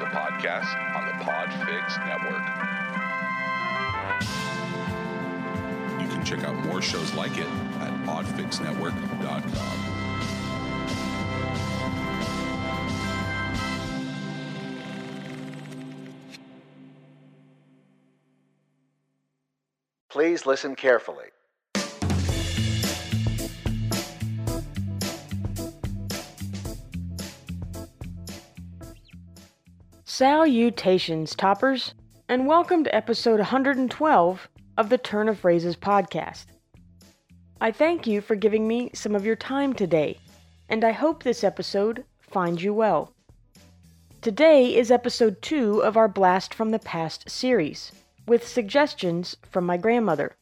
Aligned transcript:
a 0.00 0.06
podcast 0.06 0.74
on 0.96 1.06
the 1.06 1.12
Podfix 1.24 1.98
Network. 2.06 2.42
You 6.00 6.08
can 6.08 6.24
check 6.24 6.44
out 6.44 6.54
more 6.64 6.80
shows 6.80 7.12
like 7.14 7.36
it 7.36 7.46
at 7.80 7.92
podfixnetwork.com. 8.06 9.90
Please 20.08 20.46
listen 20.46 20.74
carefully. 20.74 21.26
Salutations, 30.20 31.34
toppers, 31.34 31.94
and 32.28 32.46
welcome 32.46 32.84
to 32.84 32.94
episode 32.94 33.38
112 33.38 34.48
of 34.76 34.90
the 34.90 34.98
Turn 34.98 35.30
of 35.30 35.38
Phrases 35.38 35.76
podcast. 35.76 36.44
I 37.58 37.72
thank 37.72 38.06
you 38.06 38.20
for 38.20 38.34
giving 38.34 38.68
me 38.68 38.90
some 38.92 39.14
of 39.14 39.24
your 39.24 39.34
time 39.34 39.72
today, 39.72 40.18
and 40.68 40.84
I 40.84 40.92
hope 40.92 41.22
this 41.22 41.42
episode 41.42 42.04
finds 42.20 42.62
you 42.62 42.74
well. 42.74 43.14
Today 44.20 44.76
is 44.76 44.90
episode 44.90 45.40
2 45.40 45.82
of 45.82 45.96
our 45.96 46.06
Blast 46.06 46.52
from 46.52 46.70
the 46.70 46.78
Past 46.78 47.30
series, 47.30 47.90
with 48.26 48.46
suggestions 48.46 49.38
from 49.50 49.64
my 49.64 49.78
grandmother. 49.78 50.36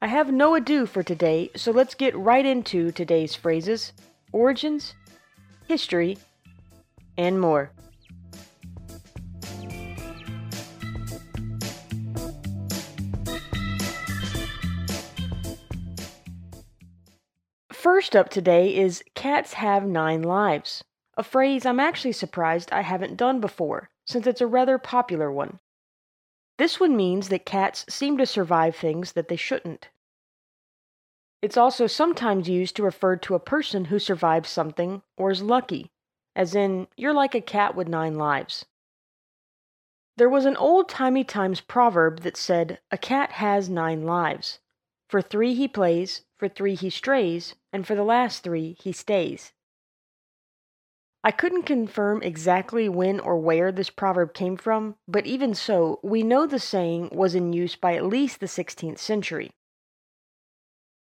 I 0.00 0.06
have 0.06 0.32
no 0.32 0.54
ado 0.54 0.86
for 0.86 1.02
today, 1.02 1.50
so 1.56 1.72
let's 1.72 1.96
get 1.96 2.16
right 2.16 2.46
into 2.46 2.92
today's 2.92 3.34
phrases, 3.34 3.92
origins, 4.30 4.94
history, 5.66 6.16
and 7.18 7.40
more. 7.40 7.72
First 17.82 18.14
up 18.14 18.28
today 18.28 18.76
is 18.76 19.02
Cats 19.16 19.54
Have 19.54 19.84
Nine 19.84 20.22
Lives, 20.22 20.84
a 21.16 21.24
phrase 21.24 21.66
I'm 21.66 21.80
actually 21.80 22.12
surprised 22.12 22.70
I 22.70 22.82
haven't 22.82 23.16
done 23.16 23.40
before, 23.40 23.90
since 24.06 24.24
it's 24.24 24.40
a 24.40 24.46
rather 24.46 24.78
popular 24.78 25.32
one. 25.32 25.58
This 26.58 26.78
one 26.78 26.94
means 26.96 27.28
that 27.28 27.44
cats 27.44 27.84
seem 27.88 28.16
to 28.18 28.24
survive 28.24 28.76
things 28.76 29.14
that 29.14 29.26
they 29.26 29.34
shouldn't. 29.34 29.88
It's 31.42 31.56
also 31.56 31.88
sometimes 31.88 32.48
used 32.48 32.76
to 32.76 32.84
refer 32.84 33.16
to 33.16 33.34
a 33.34 33.40
person 33.40 33.86
who 33.86 33.98
survives 33.98 34.48
something 34.48 35.02
or 35.16 35.32
is 35.32 35.42
lucky, 35.42 35.90
as 36.36 36.54
in, 36.54 36.86
you're 36.96 37.12
like 37.12 37.34
a 37.34 37.40
cat 37.40 37.74
with 37.74 37.88
nine 37.88 38.14
lives. 38.14 38.64
There 40.16 40.30
was 40.30 40.44
an 40.44 40.56
old 40.56 40.88
timey 40.88 41.24
times 41.24 41.60
proverb 41.60 42.20
that 42.20 42.36
said, 42.36 42.78
A 42.92 42.96
cat 42.96 43.32
has 43.32 43.68
nine 43.68 44.04
lives. 44.04 44.60
For 45.08 45.20
three 45.20 45.54
he 45.54 45.66
plays, 45.66 46.22
for 46.38 46.46
three 46.48 46.76
he 46.76 46.88
strays, 46.88 47.56
and 47.72 47.86
for 47.86 47.94
the 47.94 48.04
last 48.04 48.42
three 48.42 48.76
he 48.80 48.92
stays. 48.92 49.52
I 51.24 51.30
couldn't 51.30 51.62
confirm 51.62 52.20
exactly 52.22 52.88
when 52.88 53.20
or 53.20 53.38
where 53.38 53.70
this 53.70 53.90
proverb 53.90 54.34
came 54.34 54.56
from, 54.56 54.96
but 55.06 55.24
even 55.24 55.54
so, 55.54 56.00
we 56.02 56.24
know 56.24 56.46
the 56.46 56.58
saying 56.58 57.10
was 57.12 57.36
in 57.36 57.52
use 57.52 57.76
by 57.76 57.94
at 57.94 58.04
least 58.04 58.40
the 58.40 58.46
16th 58.46 58.98
century. 58.98 59.52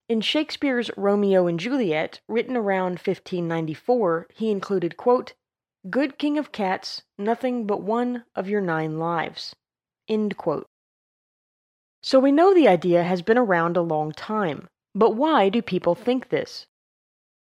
In 0.07 0.21
Shakespeare's 0.21 0.89
Romeo 0.97 1.45
and 1.45 1.59
Juliet, 1.59 2.21
written 2.27 2.57
around 2.57 2.93
1594, 2.93 4.27
he 4.33 4.49
included, 4.49 4.97
quote, 4.97 5.33
Good 5.87 6.17
king 6.17 6.39
of 6.39 6.51
cats, 6.51 7.03
nothing 7.19 7.67
but 7.67 7.83
one 7.83 8.25
of 8.35 8.49
your 8.49 8.61
nine 8.61 8.97
lives. 8.97 9.55
End 10.07 10.35
quote. 10.35 10.65
So 12.01 12.19
we 12.19 12.31
know 12.31 12.53
the 12.53 12.67
idea 12.67 13.03
has 13.03 13.21
been 13.21 13.37
around 13.37 13.77
a 13.77 13.81
long 13.81 14.11
time, 14.11 14.67
but 14.99 15.15
why 15.15 15.47
do 15.47 15.61
people 15.61 15.95
think 15.95 16.27
this? 16.27 16.67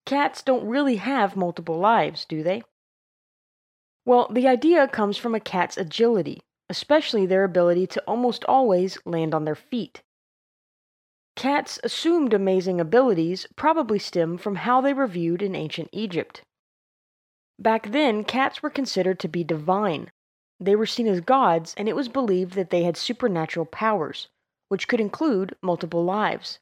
Cats 0.07 0.41
don't 0.41 0.67
really 0.67 0.95
have 0.95 1.35
multiple 1.35 1.77
lives, 1.77 2.25
do 2.25 2.41
they? 2.41 2.63
Well, 4.05 4.27
the 4.31 4.47
idea 4.47 4.87
comes 4.87 5.17
from 5.17 5.35
a 5.35 5.39
cat's 5.39 5.77
agility, 5.77 6.41
especially 6.67 7.27
their 7.27 7.43
ability 7.43 7.85
to 7.87 8.01
almost 8.07 8.43
always 8.45 8.97
land 9.05 9.35
on 9.35 9.45
their 9.45 9.53
feet. 9.53 10.01
Cats' 11.35 11.79
assumed 11.83 12.33
amazing 12.33 12.81
abilities 12.81 13.45
probably 13.55 13.99
stem 13.99 14.39
from 14.39 14.55
how 14.55 14.81
they 14.81 14.93
were 14.93 15.05
viewed 15.05 15.43
in 15.43 15.53
ancient 15.53 15.89
Egypt. 15.91 16.41
Back 17.59 17.91
then, 17.91 18.23
cats 18.23 18.63
were 18.63 18.71
considered 18.71 19.19
to 19.19 19.27
be 19.27 19.43
divine. 19.43 20.09
They 20.59 20.75
were 20.75 20.87
seen 20.87 21.05
as 21.05 21.21
gods, 21.21 21.75
and 21.77 21.87
it 21.87 21.95
was 21.95 22.09
believed 22.09 22.55
that 22.55 22.71
they 22.71 22.81
had 22.81 22.97
supernatural 22.97 23.67
powers, 23.67 24.27
which 24.69 24.87
could 24.87 24.99
include 24.99 25.55
multiple 25.61 26.03
lives. 26.03 26.57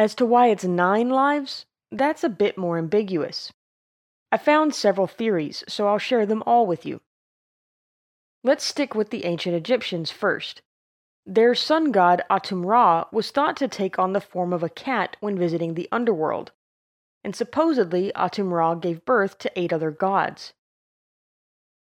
As 0.00 0.14
to 0.14 0.24
why 0.24 0.46
it's 0.46 0.64
nine 0.64 1.10
lives, 1.10 1.66
that's 1.92 2.24
a 2.24 2.30
bit 2.30 2.56
more 2.56 2.78
ambiguous. 2.78 3.52
I 4.32 4.38
found 4.38 4.74
several 4.74 5.06
theories, 5.06 5.62
so 5.68 5.86
I'll 5.86 5.98
share 5.98 6.24
them 6.24 6.42
all 6.46 6.66
with 6.66 6.86
you. 6.86 7.02
Let's 8.42 8.64
stick 8.64 8.94
with 8.94 9.10
the 9.10 9.26
ancient 9.26 9.54
Egyptians 9.54 10.10
first. 10.10 10.62
Their 11.26 11.54
sun 11.54 11.92
god 11.92 12.22
Atum 12.30 12.64
Ra 12.64 13.08
was 13.12 13.30
thought 13.30 13.58
to 13.58 13.68
take 13.68 13.98
on 13.98 14.14
the 14.14 14.22
form 14.22 14.54
of 14.54 14.62
a 14.62 14.70
cat 14.70 15.18
when 15.20 15.36
visiting 15.36 15.74
the 15.74 15.86
underworld, 15.92 16.52
and 17.22 17.36
supposedly 17.36 18.10
Atum 18.16 18.52
Ra 18.54 18.76
gave 18.76 19.04
birth 19.04 19.36
to 19.40 19.52
eight 19.54 19.70
other 19.70 19.90
gods. 19.90 20.54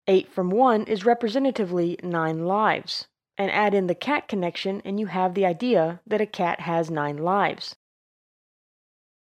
Eight 0.05 0.27
from 0.27 0.49
one 0.49 0.83
is 0.83 1.05
representatively 1.05 1.97
nine 2.03 2.43
lives, 2.43 3.07
and 3.37 3.49
add 3.49 3.73
in 3.73 3.87
the 3.87 3.95
cat 3.95 4.27
connection, 4.27 4.81
and 4.83 4.99
you 4.99 5.05
have 5.05 5.33
the 5.33 5.45
idea 5.45 6.01
that 6.05 6.19
a 6.19 6.25
cat 6.25 6.59
has 6.59 6.91
nine 6.91 7.15
lives. 7.15 7.77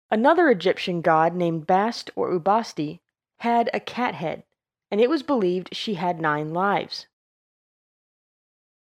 Another 0.09 0.49
Egyptian 0.49 1.01
god 1.01 1.35
named 1.35 1.67
Bast 1.67 2.09
or 2.15 2.31
Ubasti 2.31 2.99
had 3.39 3.69
a 3.73 3.79
cat 3.79 4.15
head, 4.15 4.43
and 4.89 5.01
it 5.01 5.09
was 5.09 5.21
believed 5.21 5.75
she 5.75 5.95
had 5.95 6.21
nine 6.21 6.53
lives. 6.53 7.07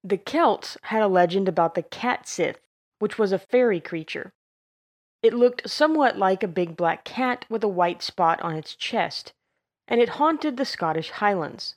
The 0.03 0.17
Celts 0.17 0.77
had 0.83 1.01
a 1.01 1.07
legend 1.07 1.47
about 1.47 1.75
the 1.75 1.83
cat 1.83 2.27
sith, 2.27 2.59
which 2.99 3.17
was 3.17 3.31
a 3.31 3.39
fairy 3.39 3.79
creature. 3.79 4.33
It 5.21 5.33
looked 5.33 5.69
somewhat 5.69 6.17
like 6.17 6.43
a 6.43 6.47
big 6.47 6.75
black 6.75 7.05
cat 7.05 7.45
with 7.47 7.63
a 7.63 7.69
white 7.69 8.01
spot 8.01 8.41
on 8.41 8.55
its 8.55 8.75
chest, 8.75 9.31
and 9.87 10.01
it 10.01 10.19
haunted 10.19 10.57
the 10.57 10.65
Scottish 10.65 11.11
Highlands. 11.11 11.75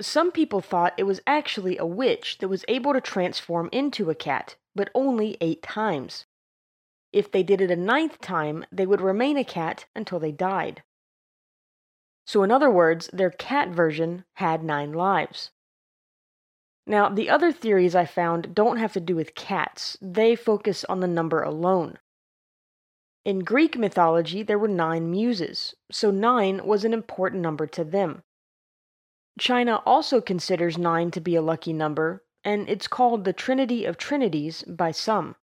Some 0.00 0.32
people 0.32 0.62
thought 0.62 0.94
it 0.96 1.04
was 1.04 1.20
actually 1.26 1.76
a 1.76 1.84
witch 1.84 2.38
that 2.38 2.48
was 2.48 2.64
able 2.68 2.94
to 2.94 3.02
transform 3.02 3.68
into 3.70 4.08
a 4.08 4.14
cat, 4.14 4.56
but 4.74 4.90
only 4.94 5.36
eight 5.42 5.62
times. 5.62 6.24
If 7.14 7.30
they 7.30 7.44
did 7.44 7.60
it 7.60 7.70
a 7.70 7.76
ninth 7.76 8.20
time, 8.20 8.66
they 8.72 8.86
would 8.86 9.00
remain 9.00 9.36
a 9.36 9.44
cat 9.44 9.86
until 9.94 10.18
they 10.18 10.32
died. 10.32 10.82
So, 12.26 12.42
in 12.42 12.50
other 12.50 12.68
words, 12.68 13.08
their 13.12 13.30
cat 13.30 13.68
version 13.68 14.24
had 14.34 14.64
nine 14.64 14.92
lives. 14.92 15.52
Now, 16.88 17.08
the 17.08 17.30
other 17.30 17.52
theories 17.52 17.94
I 17.94 18.04
found 18.04 18.52
don't 18.52 18.78
have 18.78 18.92
to 18.94 19.00
do 19.00 19.14
with 19.14 19.36
cats, 19.36 19.96
they 20.02 20.34
focus 20.34 20.84
on 20.86 20.98
the 20.98 21.06
number 21.06 21.40
alone. 21.40 22.00
In 23.24 23.44
Greek 23.44 23.78
mythology, 23.78 24.42
there 24.42 24.58
were 24.58 24.66
nine 24.66 25.08
muses, 25.08 25.72
so 25.92 26.10
nine 26.10 26.66
was 26.66 26.84
an 26.84 26.92
important 26.92 27.42
number 27.42 27.68
to 27.68 27.84
them. 27.84 28.24
China 29.38 29.76
also 29.86 30.20
considers 30.20 30.76
nine 30.76 31.12
to 31.12 31.20
be 31.20 31.36
a 31.36 31.42
lucky 31.42 31.72
number, 31.72 32.24
and 32.42 32.68
it's 32.68 32.88
called 32.88 33.22
the 33.24 33.32
Trinity 33.32 33.84
of 33.84 33.98
Trinities 33.98 34.64
by 34.64 34.90
some. 34.90 35.36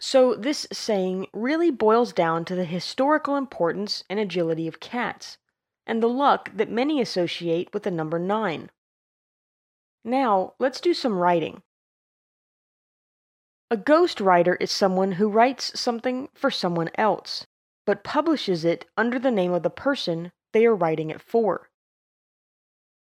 So, 0.00 0.34
this 0.34 0.66
saying 0.72 1.26
really 1.32 1.72
boils 1.72 2.12
down 2.12 2.44
to 2.44 2.54
the 2.54 2.64
historical 2.64 3.34
importance 3.34 4.04
and 4.08 4.20
agility 4.20 4.68
of 4.68 4.78
cats, 4.78 5.38
and 5.86 6.00
the 6.00 6.08
luck 6.08 6.52
that 6.54 6.70
many 6.70 7.00
associate 7.00 7.74
with 7.74 7.82
the 7.82 7.90
number 7.90 8.18
9. 8.20 8.70
Now, 10.04 10.54
let's 10.60 10.80
do 10.80 10.94
some 10.94 11.18
writing. 11.18 11.62
A 13.70 13.76
ghost 13.76 14.20
writer 14.20 14.54
is 14.56 14.70
someone 14.70 15.12
who 15.12 15.28
writes 15.28 15.78
something 15.78 16.28
for 16.32 16.50
someone 16.50 16.90
else, 16.94 17.46
but 17.84 18.04
publishes 18.04 18.64
it 18.64 18.84
under 18.96 19.18
the 19.18 19.30
name 19.32 19.52
of 19.52 19.62
the 19.62 19.68
person 19.68 20.30
they 20.52 20.64
are 20.64 20.76
writing 20.76 21.10
it 21.10 21.20
for. 21.20 21.68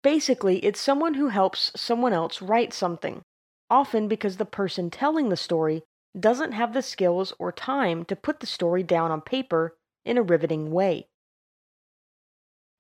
Basically, 0.02 0.58
it's 0.58 0.80
someone 0.80 1.14
who 1.14 1.28
helps 1.28 1.70
someone 1.76 2.12
else 2.12 2.42
write 2.42 2.72
something, 2.72 3.22
often 3.70 4.08
because 4.08 4.38
the 4.38 4.44
person 4.44 4.90
telling 4.90 5.28
the 5.28 5.36
story 5.36 5.82
doesn't 6.18 6.52
have 6.52 6.72
the 6.72 6.82
skills 6.82 7.32
or 7.38 7.52
time 7.52 8.04
to 8.06 8.16
put 8.16 8.40
the 8.40 8.46
story 8.46 8.82
down 8.82 9.10
on 9.10 9.20
paper 9.20 9.76
in 10.04 10.18
a 10.18 10.22
riveting 10.22 10.70
way. 10.70 11.08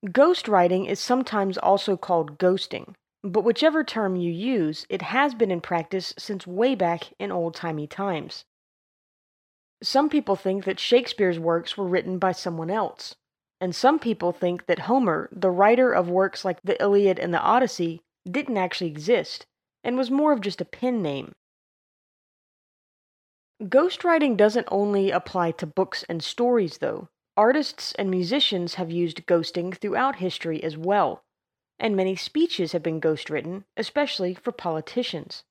Ghostwriting 0.06 0.88
is 0.88 0.98
sometimes 0.98 1.58
also 1.58 1.96
called 1.96 2.38
ghosting, 2.38 2.94
but 3.22 3.44
whichever 3.44 3.84
term 3.84 4.16
you 4.16 4.32
use, 4.32 4.86
it 4.88 5.02
has 5.02 5.34
been 5.34 5.50
in 5.50 5.60
practice 5.60 6.14
since 6.18 6.46
way 6.46 6.74
back 6.74 7.12
in 7.18 7.30
old 7.30 7.54
timey 7.54 7.86
times. 7.86 8.44
Some 9.82 10.08
people 10.08 10.36
think 10.36 10.64
that 10.64 10.80
Shakespeare's 10.80 11.38
works 11.38 11.76
were 11.76 11.86
written 11.86 12.18
by 12.18 12.32
someone 12.32 12.70
else, 12.70 13.14
and 13.60 13.74
some 13.74 13.98
people 13.98 14.32
think 14.32 14.66
that 14.66 14.80
Homer, 14.80 15.28
the 15.32 15.50
writer 15.50 15.92
of 15.92 16.08
works 16.08 16.44
like 16.44 16.60
the 16.62 16.80
Iliad 16.82 17.18
and 17.18 17.32
the 17.32 17.40
Odyssey, 17.40 18.00
didn't 18.30 18.56
actually 18.56 18.90
exist 18.90 19.46
and 19.84 19.96
was 19.96 20.10
more 20.10 20.32
of 20.32 20.40
just 20.40 20.60
a 20.60 20.66
pen 20.66 21.02
name. 21.02 21.32
Ghostwriting 23.62 24.38
doesn't 24.38 24.68
only 24.70 25.10
apply 25.10 25.50
to 25.52 25.66
books 25.66 26.02
and 26.08 26.24
stories, 26.24 26.78
though. 26.78 27.08
Artists 27.36 27.94
and 27.96 28.10
musicians 28.10 28.76
have 28.76 28.90
used 28.90 29.26
ghosting 29.26 29.76
throughout 29.76 30.16
history 30.16 30.62
as 30.62 30.78
well, 30.78 31.24
and 31.78 31.94
many 31.94 32.16
speeches 32.16 32.72
have 32.72 32.82
been 32.82 33.02
ghostwritten, 33.02 33.64
especially 33.76 34.32
for 34.32 34.50
politicians. 34.50 35.44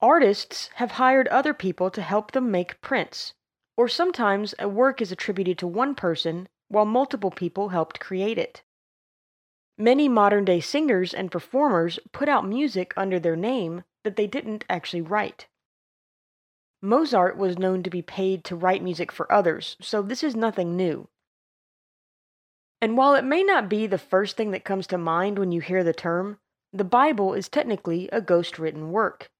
Artists 0.00 0.68
have 0.74 0.92
hired 0.92 1.26
other 1.28 1.52
people 1.52 1.90
to 1.90 2.02
help 2.02 2.30
them 2.30 2.52
make 2.52 2.80
prints, 2.80 3.34
or 3.76 3.88
sometimes 3.88 4.54
a 4.60 4.68
work 4.68 5.00
is 5.00 5.10
attributed 5.10 5.58
to 5.58 5.66
one 5.66 5.96
person 5.96 6.48
while 6.68 6.84
multiple 6.84 7.32
people 7.32 7.70
helped 7.70 7.98
create 7.98 8.38
it. 8.38 8.62
Many 9.76 10.08
modern 10.08 10.44
day 10.44 10.60
singers 10.60 11.12
and 11.12 11.32
performers 11.32 11.98
put 12.12 12.28
out 12.28 12.46
music 12.46 12.92
under 12.96 13.18
their 13.18 13.36
name 13.36 13.82
that 14.04 14.14
they 14.14 14.28
didn't 14.28 14.64
actually 14.68 15.02
write. 15.02 15.48
Mozart 16.82 17.36
was 17.36 17.58
known 17.58 17.84
to 17.84 17.90
be 17.90 18.02
paid 18.02 18.42
to 18.44 18.56
write 18.56 18.82
music 18.82 19.12
for 19.12 19.30
others, 19.32 19.76
so 19.80 20.02
this 20.02 20.24
is 20.24 20.34
nothing 20.34 20.76
new. 20.76 21.08
And 22.80 22.96
while 22.96 23.14
it 23.14 23.24
may 23.24 23.44
not 23.44 23.68
be 23.68 23.86
the 23.86 23.98
first 23.98 24.36
thing 24.36 24.50
that 24.50 24.64
comes 24.64 24.88
to 24.88 24.98
mind 24.98 25.38
when 25.38 25.52
you 25.52 25.60
hear 25.60 25.84
the 25.84 25.92
term, 25.92 26.40
the 26.72 26.82
Bible 26.82 27.34
is 27.34 27.48
technically 27.48 28.08
a 28.10 28.20
ghost 28.20 28.58
written 28.58 28.90
work. 28.90 29.30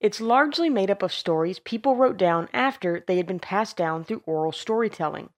It's 0.00 0.20
largely 0.20 0.70
made 0.70 0.90
up 0.90 1.02
of 1.02 1.12
stories 1.12 1.58
people 1.58 1.96
wrote 1.96 2.16
down 2.16 2.48
after 2.54 3.04
they 3.06 3.18
had 3.18 3.26
been 3.26 3.40
passed 3.40 3.76
down 3.76 4.04
through 4.04 4.22
oral 4.24 4.52
storytelling. 4.52 5.28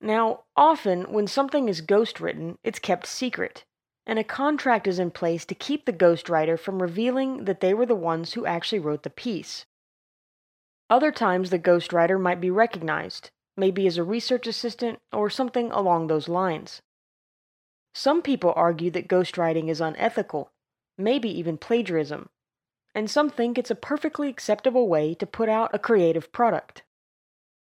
Now, 0.00 0.44
often 0.56 1.12
when 1.12 1.28
something 1.28 1.68
is 1.68 1.80
ghost 1.80 2.18
written, 2.18 2.58
it's 2.64 2.80
kept 2.80 3.06
secret, 3.06 3.64
and 4.06 4.18
a 4.18 4.24
contract 4.24 4.86
is 4.86 4.98
in 4.98 5.10
place 5.10 5.44
to 5.46 5.54
keep 5.54 5.84
the 5.84 5.92
ghostwriter 5.92 6.58
from 6.58 6.82
revealing 6.82 7.44
that 7.44 7.60
they 7.60 7.72
were 7.72 7.86
the 7.86 7.94
ones 7.94 8.34
who 8.34 8.44
actually 8.46 8.78
wrote 8.78 9.02
the 9.02 9.10
piece. 9.10 9.66
Other 10.90 11.10
times, 11.10 11.50
the 11.50 11.58
ghostwriter 11.58 12.20
might 12.20 12.40
be 12.40 12.50
recognized, 12.50 13.30
maybe 13.56 13.86
as 13.86 13.96
a 13.96 14.04
research 14.04 14.46
assistant 14.46 15.00
or 15.12 15.30
something 15.30 15.70
along 15.70 16.06
those 16.06 16.28
lines. 16.28 16.82
Some 17.94 18.22
people 18.22 18.52
argue 18.56 18.90
that 18.90 19.08
ghostwriting 19.08 19.68
is 19.68 19.80
unethical, 19.80 20.52
maybe 20.98 21.28
even 21.28 21.56
plagiarism, 21.56 22.28
and 22.94 23.10
some 23.10 23.30
think 23.30 23.56
it's 23.56 23.70
a 23.70 23.76
perfectly 23.76 24.28
acceptable 24.28 24.88
way 24.88 25.14
to 25.14 25.26
put 25.26 25.48
out 25.48 25.74
a 25.74 25.78
creative 25.78 26.30
product. 26.32 26.82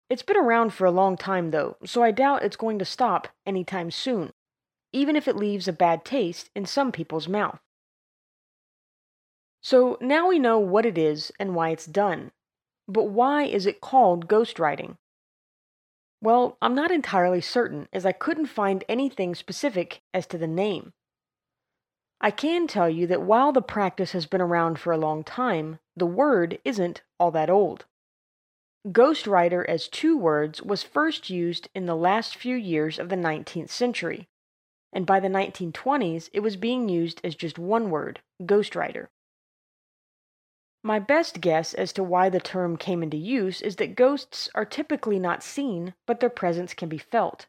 It's 0.09 0.23
been 0.23 0.37
around 0.37 0.73
for 0.73 0.87
a 0.87 0.91
long 0.91 1.17
time, 1.17 1.51
though, 1.51 1.77
so 1.85 2.03
I 2.03 2.13
doubt 2.13 2.43
it's 2.43 2.57
going 2.57 2.79
to 2.79 2.85
stop 2.85 3.29
anytime 3.45 3.91
soon, 3.91 4.33
even 4.93 5.17
if 5.17 5.29
it 5.29 5.37
leaves 5.37 5.69
a 5.69 5.73
bad 5.73 6.05
taste 6.05 6.51
in 6.55 6.67
some 6.67 6.93
people's 6.93 7.29
mouth. 7.29 7.61
So 9.61 9.99
now 10.01 10.29
we 10.29 10.39
know 10.39 10.59
what 10.59 10.87
it 10.87 10.97
is 10.97 11.33
and 11.39 11.55
why 11.55 11.71
it's 11.71 11.87
done. 11.87 12.31
But 12.87 13.05
why 13.05 13.45
is 13.45 13.67
it 13.67 13.81
called 13.81 14.29
ghostwriting? 14.29 14.97
Well, 16.21 16.57
I'm 16.63 16.75
not 16.75 16.91
entirely 16.91 17.41
certain, 17.41 17.89
as 17.93 18.07
I 18.07 18.13
couldn't 18.13 18.47
find 18.47 18.83
anything 18.89 19.35
specific 19.35 20.01
as 20.13 20.27
to 20.29 20.39
the 20.39 20.47
name. 20.47 20.93
I 22.21 22.33
can 22.33 22.67
tell 22.67 22.91
you 22.91 23.07
that 23.07 23.23
while 23.23 23.53
the 23.53 23.63
practice 23.63 24.13
has 24.13 24.27
been 24.27 24.41
around 24.41 24.81
for 24.81 24.93
a 24.93 24.99
long 24.99 25.23
time, 25.23 25.79
the 25.97 26.07
word 26.07 26.59
isn't 26.65 27.03
all 27.21 27.31
that 27.33 27.51
old. 27.51 27.85
Ghostwriter 28.89 29.65
as 29.69 29.87
two 29.87 30.17
words 30.17 30.63
was 30.63 30.83
first 30.83 31.31
used 31.31 31.69
in 31.75 31.87
the 31.87 31.95
last 31.95 32.37
few 32.37 32.57
years 32.57 32.99
of 32.99 33.09
the 33.09 33.17
19th 33.17 33.71
century, 33.71 34.29
and 34.93 35.07
by 35.07 35.21
the 35.21 35.29
1920s 35.29 36.31
it 36.33 36.41
was 36.41 36.57
being 36.57 36.89
used 36.89 37.21
as 37.25 37.35
just 37.35 37.59
one 37.59 37.91
word, 37.91 38.21
ghostwriter. 38.43 39.09
My 40.83 40.99
best 40.99 41.41
guess 41.41 41.75
as 41.75 41.93
to 41.95 42.05
why 42.05 42.29
the 42.29 42.41
term 42.41 42.77
came 42.77 43.03
into 43.03 43.17
use 43.17 43.61
is 43.61 43.77
that 43.77 43.97
ghosts 43.97 44.49
are 44.55 44.65
typically 44.65 45.19
not 45.19 45.43
seen, 45.43 45.95
but 46.07 46.21
their 46.21 46.31
presence 46.31 46.73
can 46.73 46.89
be 46.89 46.99
felt. 46.99 47.47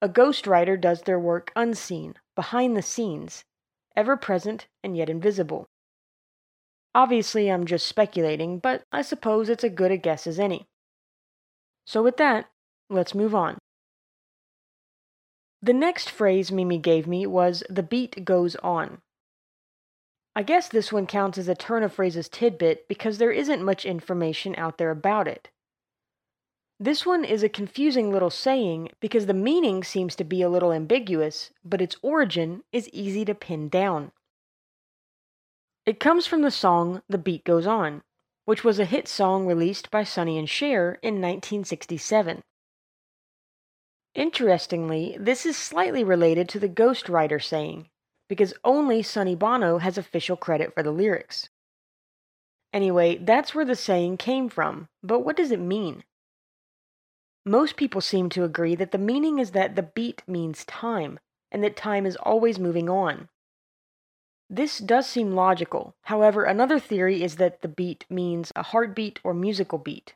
A 0.00 0.08
ghostwriter 0.08 0.80
does 0.80 1.02
their 1.02 1.18
work 1.18 1.52
unseen, 1.56 2.14
behind 2.34 2.76
the 2.76 2.82
scenes, 2.82 3.44
ever 3.96 4.16
present 4.16 4.68
and 4.82 4.96
yet 4.96 5.10
invisible. 5.10 5.66
Obviously, 6.94 7.50
I'm 7.50 7.66
just 7.66 7.86
speculating, 7.86 8.58
but 8.58 8.84
I 8.92 9.02
suppose 9.02 9.48
it's 9.48 9.64
as 9.64 9.72
good 9.72 9.90
a 9.90 9.96
guess 9.96 10.26
as 10.26 10.38
any. 10.38 10.66
So, 11.86 12.02
with 12.02 12.16
that, 12.18 12.48
let's 12.88 13.14
move 13.14 13.34
on. 13.34 13.58
The 15.64 15.72
next 15.72 16.10
phrase 16.10 16.52
Mimi 16.52 16.76
gave 16.76 17.06
me 17.06 17.26
was 17.26 17.62
the 17.70 17.82
beat 17.82 18.22
goes 18.22 18.54
on. 18.56 19.00
I 20.36 20.42
guess 20.42 20.68
this 20.68 20.92
one 20.92 21.06
counts 21.06 21.38
as 21.38 21.48
a 21.48 21.54
turn 21.54 21.82
of 21.82 21.94
phrases 21.94 22.28
tidbit 22.28 22.86
because 22.86 23.16
there 23.16 23.32
isn't 23.32 23.64
much 23.64 23.86
information 23.86 24.54
out 24.56 24.76
there 24.76 24.90
about 24.90 25.26
it. 25.26 25.48
This 26.78 27.06
one 27.06 27.24
is 27.24 27.42
a 27.42 27.48
confusing 27.48 28.12
little 28.12 28.28
saying 28.28 28.90
because 29.00 29.24
the 29.24 29.32
meaning 29.32 29.82
seems 29.82 30.14
to 30.16 30.24
be 30.24 30.42
a 30.42 30.50
little 30.50 30.70
ambiguous, 30.70 31.50
but 31.64 31.80
its 31.80 31.96
origin 32.02 32.62
is 32.70 32.90
easy 32.90 33.24
to 33.24 33.34
pin 33.34 33.70
down. 33.70 34.12
It 35.86 35.98
comes 35.98 36.26
from 36.26 36.42
the 36.42 36.50
song 36.50 37.00
The 37.08 37.16
Beat 37.16 37.42
Goes 37.42 37.66
On, 37.66 38.02
which 38.44 38.64
was 38.64 38.78
a 38.78 38.84
hit 38.84 39.08
song 39.08 39.46
released 39.46 39.90
by 39.90 40.04
Sonny 40.04 40.36
and 40.36 40.50
Cher 40.50 40.98
in 41.00 41.22
1967. 41.22 42.42
Interestingly, 44.14 45.16
this 45.18 45.44
is 45.44 45.56
slightly 45.56 46.04
related 46.04 46.48
to 46.50 46.60
the 46.60 46.68
ghostwriter 46.68 47.42
saying, 47.42 47.88
because 48.28 48.54
only 48.62 49.02
Sonny 49.02 49.34
Bono 49.34 49.78
has 49.78 49.98
official 49.98 50.36
credit 50.36 50.72
for 50.72 50.82
the 50.82 50.92
lyrics. 50.92 51.48
Anyway, 52.72 53.16
that's 53.16 53.54
where 53.54 53.64
the 53.64 53.76
saying 53.76 54.16
came 54.16 54.48
from, 54.48 54.88
but 55.02 55.20
what 55.20 55.36
does 55.36 55.50
it 55.50 55.60
mean? 55.60 56.04
Most 57.44 57.76
people 57.76 58.00
seem 58.00 58.28
to 58.30 58.44
agree 58.44 58.74
that 58.76 58.92
the 58.92 58.98
meaning 58.98 59.38
is 59.38 59.50
that 59.50 59.76
the 59.76 59.82
beat 59.82 60.22
means 60.26 60.64
time, 60.64 61.18
and 61.52 61.62
that 61.62 61.76
time 61.76 62.06
is 62.06 62.16
always 62.16 62.58
moving 62.58 62.88
on. 62.88 63.28
This 64.48 64.78
does 64.78 65.06
seem 65.06 65.32
logical. 65.32 65.94
However, 66.02 66.44
another 66.44 66.78
theory 66.78 67.22
is 67.22 67.36
that 67.36 67.62
the 67.62 67.68
beat 67.68 68.06
means 68.08 68.52
a 68.54 68.62
heartbeat 68.62 69.18
or 69.24 69.34
musical 69.34 69.78
beat. 69.78 70.14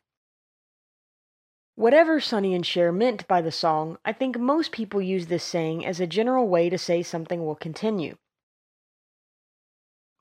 Whatever 1.79 2.19
Sonny 2.19 2.57
and 2.57 2.67
Cher 2.67 2.91
meant 2.91 3.29
by 3.29 3.41
the 3.41 3.53
song, 3.53 3.99
I 4.05 4.13
think 4.13 4.37
most 4.37 4.73
people 4.73 5.01
use 5.01 5.29
this 5.29 5.45
saying 5.45 5.87
as 5.87 6.01
a 6.01 6.09
general 6.09 6.49
way 6.49 6.69
to 6.69 6.77
say 6.77 7.05
something 7.05 7.47
will 7.47 7.55
continue. 7.55 8.17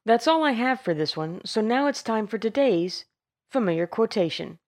That's 0.06 0.28
all 0.28 0.44
I 0.44 0.52
have 0.52 0.80
for 0.80 0.94
this 0.94 1.18
one, 1.18 1.42
so 1.46 1.60
now 1.60 1.88
it's 1.88 2.04
time 2.04 2.28
for 2.28 2.38
today's 2.38 3.06
familiar 3.50 3.88
quotation. 3.88 4.60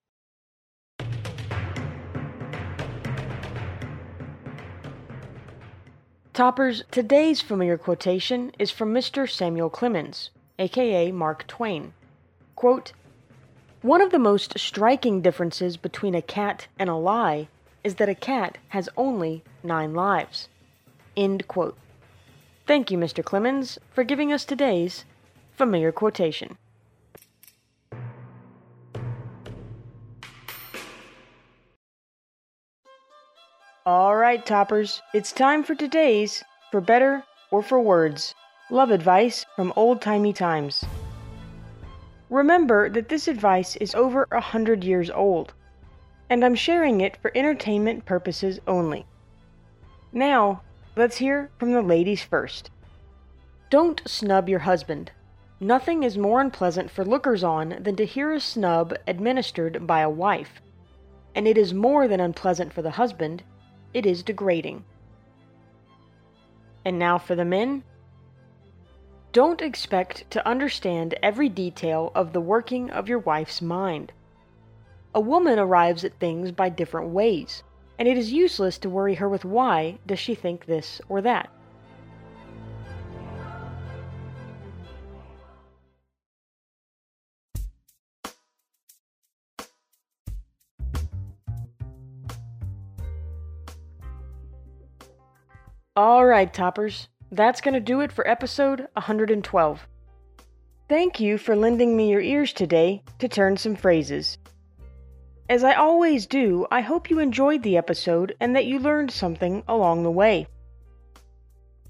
Toppers, 6.32 6.82
today's 6.90 7.40
familiar 7.40 7.78
quotation 7.78 8.50
is 8.58 8.72
from 8.72 8.92
Mr. 8.92 9.30
Samuel 9.30 9.70
Clemens, 9.70 10.30
aka 10.58 11.12
Mark 11.12 11.46
Twain. 11.46 11.94
Quote, 12.56 12.94
One 13.82 14.02
of 14.02 14.10
the 14.10 14.18
most 14.18 14.58
striking 14.58 15.22
differences 15.22 15.78
between 15.78 16.14
a 16.14 16.20
cat 16.20 16.68
and 16.78 16.90
a 16.90 16.94
lie 16.94 17.48
is 17.82 17.94
that 17.94 18.10
a 18.10 18.14
cat 18.14 18.58
has 18.68 18.90
only 18.94 19.42
nine 19.62 19.94
lives. 19.94 20.50
End 21.16 21.48
quote. 21.48 21.78
Thank 22.66 22.90
you, 22.90 22.98
Mr. 22.98 23.24
Clemens, 23.24 23.78
for 23.90 24.04
giving 24.04 24.34
us 24.34 24.44
today's 24.44 25.06
familiar 25.56 25.92
quotation. 25.92 26.58
All 33.86 34.14
right, 34.14 34.44
toppers, 34.44 35.00
it's 35.14 35.32
time 35.32 35.64
for 35.64 35.74
today's 35.74 36.44
For 36.70 36.82
Better 36.82 37.24
or 37.50 37.62
for 37.62 37.80
Words 37.80 38.34
love 38.70 38.90
advice 38.90 39.46
from 39.56 39.72
old 39.74 40.02
timey 40.02 40.34
times. 40.34 40.84
Remember 42.30 42.88
that 42.88 43.08
this 43.08 43.26
advice 43.26 43.74
is 43.76 43.92
over 43.94 44.28
a 44.30 44.40
hundred 44.40 44.84
years 44.84 45.10
old, 45.10 45.52
and 46.30 46.44
I'm 46.44 46.54
sharing 46.54 47.00
it 47.00 47.16
for 47.16 47.32
entertainment 47.34 48.04
purposes 48.04 48.60
only. 48.68 49.04
Now, 50.12 50.62
let's 50.94 51.16
hear 51.16 51.50
from 51.58 51.72
the 51.72 51.82
ladies 51.82 52.22
first. 52.22 52.70
Don't 53.68 54.00
snub 54.06 54.48
your 54.48 54.60
husband. 54.60 55.10
Nothing 55.58 56.04
is 56.04 56.16
more 56.16 56.40
unpleasant 56.40 56.88
for 56.88 57.04
lookers 57.04 57.42
on 57.42 57.76
than 57.80 57.96
to 57.96 58.06
hear 58.06 58.32
a 58.32 58.40
snub 58.40 58.94
administered 59.08 59.84
by 59.84 60.00
a 60.00 60.08
wife. 60.08 60.62
And 61.34 61.48
it 61.48 61.58
is 61.58 61.74
more 61.74 62.06
than 62.06 62.20
unpleasant 62.20 62.72
for 62.72 62.82
the 62.82 62.92
husband 62.92 63.42
it 63.92 64.06
is 64.06 64.22
degrading. 64.22 64.84
And 66.84 66.96
now 66.96 67.18
for 67.18 67.34
the 67.34 67.44
men. 67.44 67.82
Don't 69.32 69.62
expect 69.62 70.28
to 70.32 70.44
understand 70.44 71.14
every 71.22 71.48
detail 71.48 72.10
of 72.16 72.32
the 72.32 72.40
working 72.40 72.90
of 72.90 73.08
your 73.08 73.20
wife's 73.20 73.62
mind. 73.62 74.10
A 75.14 75.20
woman 75.20 75.56
arrives 75.56 76.04
at 76.04 76.18
things 76.18 76.50
by 76.50 76.68
different 76.68 77.10
ways, 77.10 77.62
and 77.96 78.08
it 78.08 78.18
is 78.18 78.32
useless 78.32 78.76
to 78.78 78.90
worry 78.90 79.14
her 79.14 79.28
with 79.28 79.44
why 79.44 79.98
does 80.04 80.18
she 80.18 80.34
think 80.34 80.66
this 80.66 81.00
or 81.08 81.20
that. 81.22 81.48
Alright, 95.96 96.52
toppers, 96.52 97.06
that's 97.32 97.60
going 97.60 97.74
to 97.74 97.80
do 97.80 98.00
it 98.00 98.12
for 98.12 98.26
episode 98.26 98.88
112. 98.94 99.88
Thank 100.88 101.20
you 101.20 101.38
for 101.38 101.54
lending 101.54 101.96
me 101.96 102.10
your 102.10 102.20
ears 102.20 102.52
today 102.52 103.02
to 103.20 103.28
turn 103.28 103.56
some 103.56 103.76
phrases. 103.76 104.38
As 105.48 105.62
I 105.62 105.74
always 105.74 106.26
do, 106.26 106.66
I 106.70 106.80
hope 106.80 107.10
you 107.10 107.18
enjoyed 107.18 107.62
the 107.62 107.76
episode 107.76 108.36
and 108.40 108.54
that 108.56 108.66
you 108.66 108.78
learned 108.78 109.10
something 109.10 109.62
along 109.68 110.02
the 110.02 110.10
way. 110.10 110.48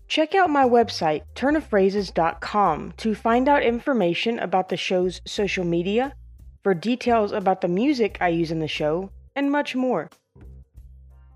Check 0.08 0.34
out 0.34 0.50
my 0.50 0.64
website, 0.64 1.22
turnofphrases.com, 1.34 2.94
to 2.96 3.14
find 3.14 3.48
out 3.48 3.62
information 3.62 4.38
about 4.38 4.68
the 4.68 4.76
show's 4.76 5.20
social 5.24 5.64
media, 5.64 6.14
for 6.62 6.74
details 6.74 7.32
about 7.32 7.60
the 7.60 7.68
music 7.68 8.18
I 8.20 8.28
use 8.28 8.50
in 8.50 8.58
the 8.58 8.68
show, 8.68 9.10
and 9.36 9.50
much 9.50 9.76
more. 9.76 10.10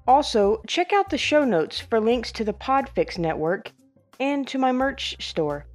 Also, 0.06 0.60
check 0.66 0.92
out 0.92 1.08
the 1.08 1.16
show 1.16 1.44
notes 1.44 1.80
for 1.80 2.00
links 2.00 2.32
to 2.32 2.44
the 2.44 2.52
Podfix 2.52 3.16
network 3.16 3.72
and 4.20 4.46
to 4.48 4.58
my 4.58 4.72
merch 4.72 5.16
store. 5.24 5.66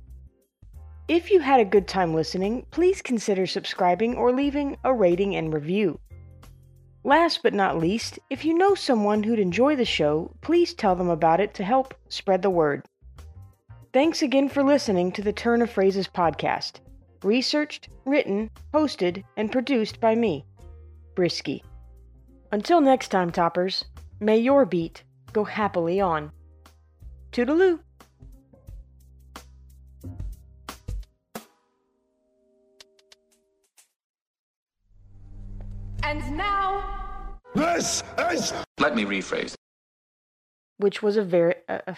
If 1.07 1.31
you 1.31 1.39
had 1.39 1.59
a 1.59 1.65
good 1.65 1.87
time 1.87 2.13
listening, 2.13 2.65
please 2.71 3.01
consider 3.01 3.47
subscribing 3.47 4.15
or 4.15 4.31
leaving 4.31 4.77
a 4.83 4.93
rating 4.93 5.35
and 5.35 5.53
review. 5.53 5.99
Last 7.03 7.41
but 7.41 7.53
not 7.53 7.79
least, 7.79 8.19
if 8.29 8.45
you 8.45 8.53
know 8.53 8.75
someone 8.75 9.23
who'd 9.23 9.39
enjoy 9.39 9.75
the 9.75 9.85
show, 9.85 10.35
please 10.41 10.73
tell 10.73 10.95
them 10.95 11.09
about 11.09 11.39
it 11.39 11.53
to 11.55 11.63
help 11.63 11.95
spread 12.09 12.41
the 12.41 12.49
word. 12.49 12.85
Thanks 13.91 14.21
again 14.21 14.49
for 14.49 14.61
listening 14.61 15.11
to 15.13 15.23
the 15.23 15.33
Turn 15.33 15.63
of 15.63 15.71
Phrases 15.71 16.07
podcast. 16.07 16.81
Researched, 17.23 17.89
written, 18.05 18.51
hosted, 18.73 19.23
and 19.35 19.51
produced 19.51 19.99
by 19.99 20.13
me, 20.13 20.45
Brisky. 21.15 21.63
Until 22.51 22.81
next 22.81 23.07
time, 23.07 23.31
toppers, 23.31 23.85
may 24.19 24.37
your 24.37 24.65
beat 24.65 25.03
go 25.33 25.43
happily 25.43 25.99
on. 25.99 26.31
Toodaloo! 27.31 27.79
Now. 37.79 38.29
This 38.29 38.51
is. 38.51 38.53
Let 38.79 38.95
me 38.95 39.05
rephrase. 39.05 39.55
which 40.77 41.01
was 41.03 41.17
a 41.17 41.23
very 41.23 41.55
uh, 41.67 41.79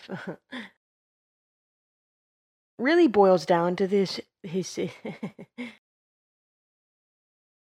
really 2.80 3.08
boils 3.08 3.46
down 3.46 3.76
to 3.78 3.88
this 3.88 4.20
his 4.44 4.78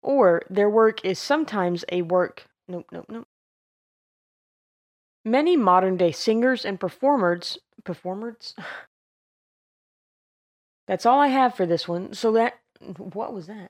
or 0.01 0.41
their 0.49 0.69
work 0.69 1.03
is 1.05 1.19
sometimes 1.19 1.85
a 1.91 2.01
work 2.01 2.47
nope 2.67 2.87
nope 2.91 3.05
nope 3.09 3.27
many 5.25 5.55
modern 5.57 5.97
day 5.97 6.11
singers 6.11 6.65
and 6.65 6.79
performers 6.79 7.57
performers 7.83 8.55
that's 10.87 11.05
all 11.05 11.19
i 11.19 11.27
have 11.27 11.55
for 11.55 11.65
this 11.65 11.87
one 11.87 12.13
so 12.13 12.31
that 12.31 12.59
what 12.97 13.33
was 13.33 13.47
that 13.47 13.69